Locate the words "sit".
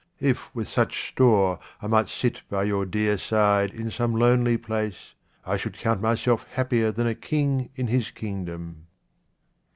2.09-2.41